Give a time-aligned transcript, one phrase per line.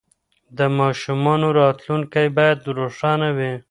[0.57, 3.53] د ماشومانو راتلونکې باید روښانه وي.